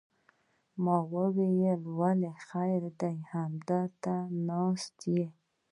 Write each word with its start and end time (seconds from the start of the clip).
ما 0.83 0.97
ویل 1.51 1.81
ولې 1.99 2.31
خیر 2.47 2.81
دی 2.99 3.15
همدې 3.31 3.81
ته 4.03 4.15
ناست 4.47 4.97
یې. 5.15 5.27